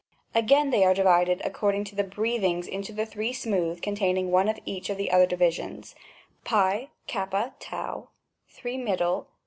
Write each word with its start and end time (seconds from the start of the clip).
Again, 0.33 0.71
they 0.71 0.83
are 0.83 0.95
divided 0.95 1.43
according 1.45 1.83
to 1.83 1.95
the 1.95 2.03
breath 2.03 2.41
ings 2.41 2.65
into 2.67 3.05
3 3.05 3.33
smooth 3.33 3.83
containing 3.83 4.31
one 4.31 4.49
of 4.49 4.57
each 4.65 4.89
of 4.89 4.97
the 4.97 5.11
other 5.11 5.27
divisions, 5.27 5.93
n, 6.49 6.89
^yr\ 7.13 8.07
3 8.49 8.77
middle 8.79 9.27